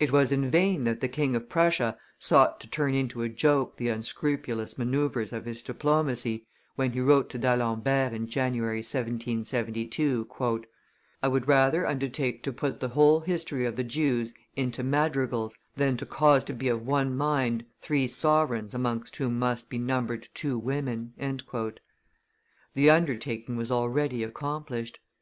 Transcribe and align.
It 0.00 0.10
was 0.12 0.32
in 0.32 0.48
vain 0.50 0.84
that 0.84 1.02
the 1.02 1.08
King 1.08 1.36
of 1.36 1.46
Prussia 1.46 1.98
sought 2.18 2.58
to 2.60 2.70
turn 2.70 2.94
into 2.94 3.20
a 3.20 3.28
joke 3.28 3.76
the 3.76 3.90
unscrupulous 3.90 4.78
manoeuvres 4.78 5.30
of 5.30 5.44
his 5.44 5.62
diplomacy 5.62 6.46
when 6.76 6.92
he 6.92 7.02
wrote 7.02 7.28
to 7.28 7.38
D'Alembert 7.38 8.14
in 8.14 8.26
January, 8.28 8.78
1772, 8.78 10.26
"I 11.22 11.28
would 11.28 11.46
rather 11.46 11.86
undertake 11.86 12.42
to 12.44 12.50
put 12.54 12.80
the 12.80 12.88
whole 12.88 13.20
history 13.20 13.66
of 13.66 13.76
the 13.76 13.84
Jews 13.84 14.32
into 14.56 14.82
madrigals 14.82 15.54
than 15.76 15.98
to 15.98 16.06
cause 16.06 16.44
to 16.44 16.54
be 16.54 16.68
of 16.68 16.86
one 16.86 17.14
mind 17.14 17.66
three 17.82 18.06
sovereigns 18.08 18.72
amongst 18.72 19.14
whom 19.18 19.38
must 19.38 19.68
be 19.68 19.76
numbered 19.76 20.30
two 20.32 20.58
women." 20.58 21.12
The 22.72 22.88
undertaking 22.88 23.54
was 23.56 23.70
already 23.70 24.22
accomplished. 24.24 24.98